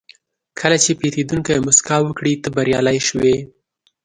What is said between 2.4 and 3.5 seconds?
ته بریالی شوې.